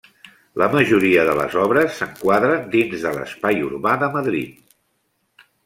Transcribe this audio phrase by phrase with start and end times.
[0.61, 4.67] La majoria de les obres s'enquadren dins de l'espai urbà de Madrid.